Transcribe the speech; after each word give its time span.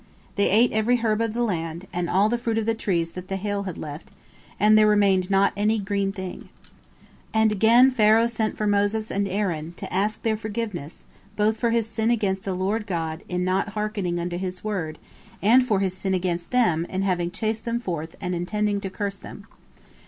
They 0.35 0.49
ate 0.49 0.71
every 0.71 0.95
herb 0.95 1.21
of 1.21 1.35
the 1.35 1.43
land, 1.43 1.85
and 1.93 2.09
all 2.09 2.27
the 2.27 2.39
fruit 2.39 2.57
of 2.57 2.65
the 2.65 2.73
trees 2.73 3.11
that 3.11 3.27
the 3.27 3.35
hail 3.35 3.61
had 3.69 3.77
left, 3.77 4.09
and 4.59 4.75
there 4.75 4.87
remained 4.87 5.29
not 5.29 5.53
any 5.55 5.77
green 5.77 6.11
thing. 6.11 6.49
And 7.35 7.51
again 7.51 7.91
Pharaoh 7.91 8.25
sent 8.25 8.57
for 8.57 8.65
Moses 8.65 9.11
and 9.11 9.27
Aaron, 9.27 9.73
to 9.77 9.93
ask 9.93 10.23
their 10.23 10.35
forgiveness, 10.37 11.05
both 11.35 11.57
for 11.57 11.69
his 11.69 11.85
sin 11.85 12.09
against 12.09 12.45
the 12.45 12.55
Lord 12.55 12.87
God, 12.87 13.21
in 13.29 13.43
not 13.43 13.59
having 13.65 13.73
hearkened 13.75 14.19
unto 14.19 14.37
His 14.39 14.63
word, 14.63 14.97
and 15.39 15.63
for 15.63 15.81
his 15.81 15.93
sin 15.93 16.15
against 16.15 16.49
them, 16.49 16.83
in 16.85 17.03
having 17.03 17.29
chased 17.29 17.63
them 17.65 17.79
forth 17.79 18.15
and 18.19 18.33
intended 18.33 18.81
to 18.81 18.89
curse 18.89 19.17
them. 19.19 19.45